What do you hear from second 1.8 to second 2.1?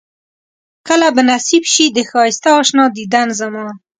د